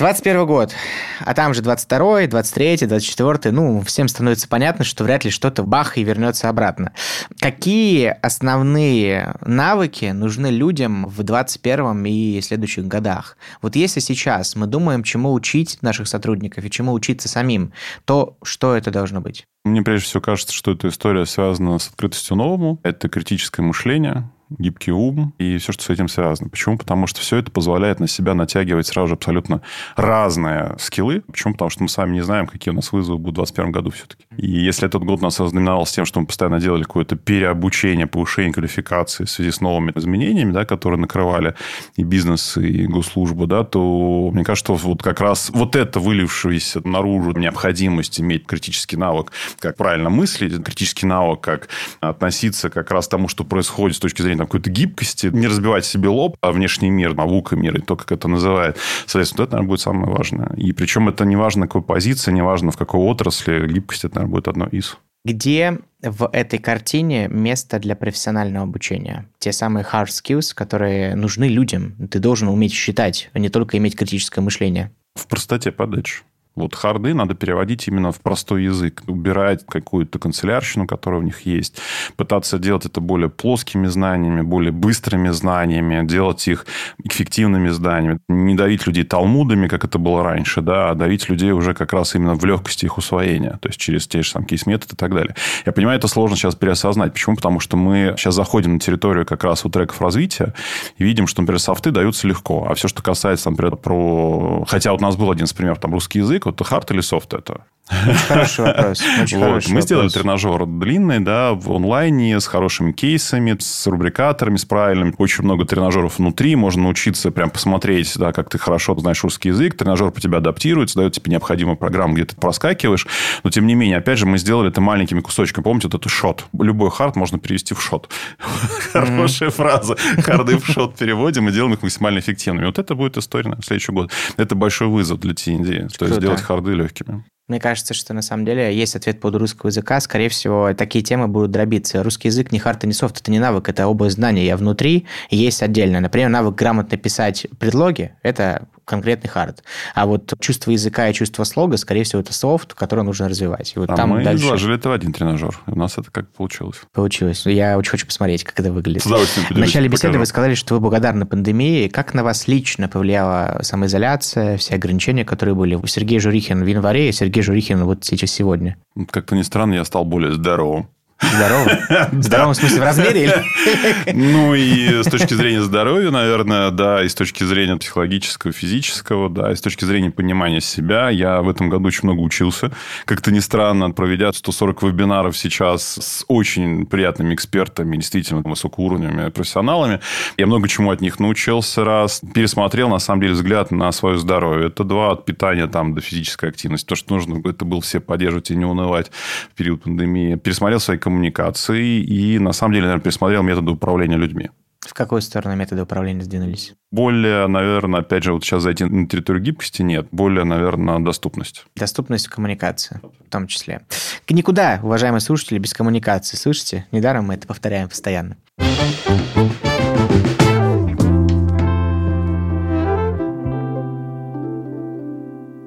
[0.00, 0.72] 21 год,
[1.18, 5.98] а там же 22 23 24 ну, всем становится понятно, что вряд ли что-то бах
[5.98, 6.94] и вернется обратно.
[7.38, 13.36] Какие основные навыки нужны людям в 21 и следующих годах?
[13.60, 17.74] Вот если сейчас мы думаем, чему учить наших сотрудников и чему учиться самим,
[18.06, 19.44] то что это должно быть?
[19.66, 22.80] Мне прежде всего кажется, что эта история связана с открытостью новому.
[22.84, 26.48] Это критическое мышление, гибкий ум и все, что с этим связано.
[26.48, 26.76] Почему?
[26.76, 29.62] Потому что все это позволяет на себя натягивать сразу же абсолютно
[29.96, 31.22] разные скиллы.
[31.22, 31.54] Почему?
[31.54, 34.24] Потому что мы сами не знаем, какие у нас вызовы будут в 2021 году все-таки.
[34.36, 39.24] И если этот год нас ознаменовался тем, что мы постоянно делали какое-то переобучение, повышение квалификации
[39.24, 41.54] в связи с новыми изменениями, да, которые накрывали
[41.96, 46.86] и бизнес, и госслужбу, да, то мне кажется, что вот как раз вот это вылившееся
[46.86, 51.68] наружу необходимость иметь критический навык, как правильно мыслить, критический навык, как
[52.00, 55.84] относиться как раз к тому, что происходит с точки зрения там, какой-то гибкости, не разбивать
[55.84, 58.78] себе лоб, а внешний мир, наука мир, и то, как это называет.
[59.06, 60.52] Соответственно, это, наверное, будет самое важное.
[60.56, 64.32] И причем это не важно, какой позиции, не важно, в какой отрасли, гибкость, это, наверное,
[64.32, 64.96] будет одно из.
[65.26, 69.26] Где в этой картине место для профессионального обучения?
[69.38, 71.94] Те самые hard skills, которые нужны людям.
[72.10, 74.90] Ты должен уметь считать, а не только иметь критическое мышление.
[75.14, 76.22] В простоте подачи.
[76.60, 81.80] Вот харды надо переводить именно в простой язык, убирать какую-то канцелярщину, которая у них есть,
[82.16, 86.66] пытаться делать это более плоскими знаниями, более быстрыми знаниями, делать их
[87.02, 91.74] эффективными знаниями, не давить людей талмудами, как это было раньше, да, а давить людей уже
[91.74, 94.96] как раз именно в легкости их усвоения, то есть через те же самые кейс-методы и
[94.96, 95.34] так далее.
[95.66, 97.12] Я понимаю, это сложно сейчас переосознать.
[97.12, 97.36] Почему?
[97.36, 100.54] Потому что мы сейчас заходим на территорию как раз у треков развития
[100.98, 104.64] и видим, что, например, софты даются легко, а все, что касается, например, про...
[104.68, 107.64] Хотя вот у нас был один пример, там, русский язык, вот хард или софт это?
[107.90, 109.02] Очень хороший вопрос.
[109.20, 109.46] Очень вот.
[109.46, 115.12] хороший Мы сделали тренажер длинный, да, в онлайне, с хорошими кейсами, с рубрикаторами, с правильными.
[115.18, 116.54] Очень много тренажеров внутри.
[116.56, 119.76] Можно научиться прям посмотреть, да, как ты хорошо знаешь русский язык.
[119.76, 123.06] Тренажер по тебе адаптируется, дает тебе необходимую программу, где ты проскакиваешь.
[123.42, 125.64] Но, тем не менее, опять же, мы сделали это маленькими кусочками.
[125.64, 126.44] Помните, вот это shot.
[126.58, 128.08] Любой hard можно перевести в shot.
[128.92, 129.96] Хорошая фраза.
[130.22, 132.66] Hard ы в shot переводим и делаем их максимально эффективными.
[132.66, 134.12] Вот это будет история на следующий год.
[134.36, 135.88] Это большой вызов для T&D.
[135.98, 137.24] То есть, сделать hard ы легкими.
[137.50, 139.98] Мне кажется, что на самом деле есть ответ под русского языка.
[139.98, 142.00] Скорее всего, такие темы будут дробиться.
[142.04, 144.44] Русский язык не hard и не софт, это не навык, это область знаний.
[144.44, 145.98] Я внутри есть отдельно.
[145.98, 149.62] Например, навык грамотно писать предлоги– это конкретный hard.
[149.94, 153.72] А вот чувство языка и чувство слога, скорее всего, это софт, который нужно развивать.
[153.76, 154.44] И вот а там мы дальше...
[154.44, 155.58] изложили это в один тренажер.
[155.66, 156.80] У нас это как получилось?
[156.92, 157.46] Получилось.
[157.46, 159.04] Я очень хочу посмотреть, как это выглядит.
[159.04, 160.18] В начале беседы покажу.
[160.18, 161.88] вы сказали, что вы благодарны пандемии.
[161.88, 165.78] Как на вас лично повлияла самоизоляция, все ограничения, которые были?
[165.86, 168.76] Сергей Журихин в январе и Сергей Журихин вот сейчас сегодня.
[169.10, 170.88] Как-то не странно, я стал более здоровым.
[171.20, 173.44] Здоровым в смысле в размере?
[174.12, 179.52] Ну, и с точки зрения здоровья, наверное, да, и с точки зрения психологического, физического, да,
[179.52, 181.10] и с точки зрения понимания себя.
[181.10, 182.70] Я в этом году очень много учился.
[183.04, 190.00] Как-то не странно, проведя 140 вебинаров сейчас с очень приятными экспертами, действительно высокоуровневыми профессионалами,
[190.36, 192.22] я много чему от них научился раз.
[192.34, 194.68] Пересмотрел, на самом деле, взгляд на свое здоровье.
[194.68, 196.86] Это два от питания там до физической активности.
[196.86, 199.10] То, что нужно, это был все поддерживать и не унывать
[199.52, 200.36] в период пандемии.
[200.36, 204.50] Пересмотрел свои коммуникации и, на самом деле, наверное, пересмотрел методы управления людьми.
[204.80, 206.74] В какую сторону методы управления сдвинулись?
[206.90, 210.08] Более, наверное, опять же, вот сейчас зайти на территорию гибкости нет.
[210.10, 211.66] Более, наверное, доступность.
[211.76, 213.82] Доступность коммуникации в том числе.
[214.28, 216.36] Никуда, уважаемые слушатели, без коммуникации.
[216.36, 216.86] Слышите?
[216.92, 218.36] Недаром мы это повторяем постоянно.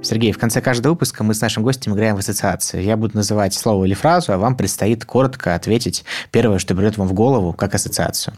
[0.03, 2.81] Сергей, в конце каждого выпуска мы с нашим гостем играем в ассоциации.
[2.81, 7.07] Я буду называть слово или фразу, а вам предстоит коротко ответить первое, что придет вам
[7.07, 8.35] в голову, как ассоциацию.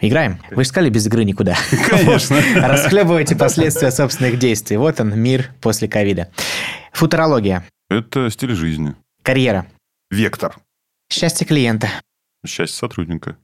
[0.00, 0.40] Играем?
[0.50, 1.56] Вы же сказали, без игры никуда.
[1.88, 2.36] Конечно.
[2.56, 4.78] Расхлебывайте последствия собственных действий.
[4.78, 6.30] Вот он, мир после ковида.
[6.92, 7.64] Футурология.
[7.90, 8.94] Это стиль жизни.
[9.22, 9.66] Карьера.
[10.10, 10.56] Вектор.
[11.12, 11.88] Счастье клиента.
[12.46, 13.36] Счастье сотрудника.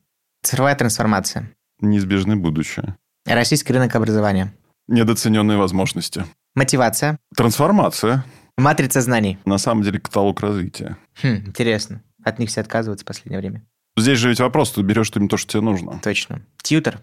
[0.42, 1.51] Цифровая трансформация.
[1.81, 2.96] Неизбежное будущее.
[3.27, 4.55] Российский рынок образования.
[4.88, 6.25] Недооцененные возможности.
[6.55, 7.19] Мотивация.
[7.37, 8.25] Трансформация.
[8.59, 9.39] Матрица знаний.
[9.45, 10.97] На самом деле каталог развития.
[11.23, 12.03] Хм, интересно.
[12.25, 13.63] От них все отказываются в последнее время.
[13.97, 16.01] Здесь же ведь вопрос, ты берешь именно то, что тебе нужно.
[16.03, 16.43] Точно.
[16.63, 17.01] Тьютер.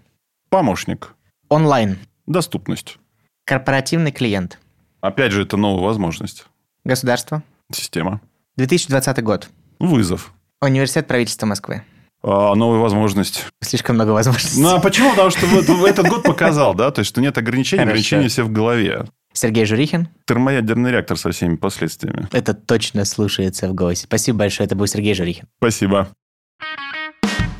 [0.50, 1.14] Помощник.
[1.50, 1.98] Онлайн.
[2.26, 2.98] Доступность.
[3.46, 4.60] Корпоративный клиент.
[5.02, 6.46] Опять же, это новая возможность.
[6.84, 7.44] Государство.
[7.72, 8.22] Система.
[8.58, 9.50] 2020 год.
[9.80, 10.34] Вызов.
[10.62, 11.84] Университет правительства Москвы.
[12.24, 13.46] А, новая возможность.
[13.62, 14.62] Слишком много возможностей.
[14.62, 15.12] Ну, а почему?
[15.12, 17.92] Потому что вот этот год показал, да, то есть, что нет ограничений, Хорошо.
[17.92, 19.06] ограничения все в голове.
[19.38, 20.10] Сергей Журихин.
[20.26, 22.28] Термоядерный реактор со всеми последствиями.
[22.32, 24.06] Это точно слушается в голосе.
[24.06, 25.45] Спасибо большое, это был Сергей Журихин.
[25.58, 26.10] Спасибо.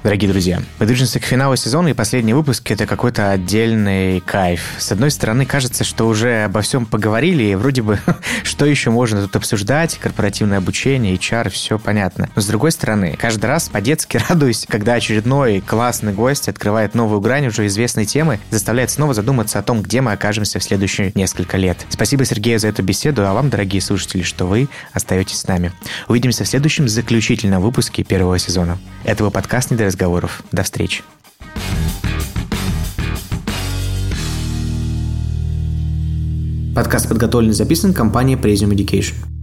[0.04, 4.76] Дорогие друзья, мы движемся к финалу сезона, и последний выпуск— это какой-то отдельный кайф.
[4.78, 8.00] С одной стороны, кажется, что уже обо всем поговорили, и вроде бы,
[8.44, 9.98] что еще можно тут обсуждать?
[9.98, 12.30] Корпоративное обучение, HR, все понятно.
[12.36, 17.48] Но с другой стороны, каждый раз по-детски радуюсь, когда очередной классный гость открывает новую грань
[17.48, 21.86] уже известной темы, заставляет снова задуматься о том, где мы окажемся в следующие несколько лет.
[21.90, 25.72] Спасибо Сергею за эту беседу, а вам, дорогие слушатели, что вы остаетесь с нами.
[26.08, 28.78] Увидимся в следующем заключительном выпуске первого сезона.
[29.04, 30.44] Этого подкаста не разговоров.
[30.52, 31.04] До встречи.
[36.76, 39.37] Подкаст подготовлен и записан компанией Presium Education.